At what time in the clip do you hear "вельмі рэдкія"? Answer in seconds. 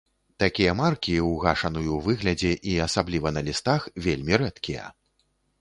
4.07-4.91